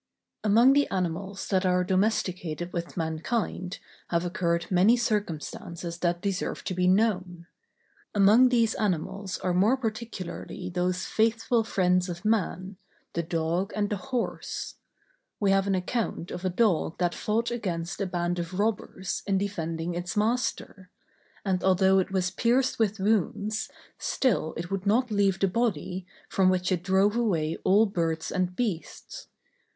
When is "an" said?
15.67-15.75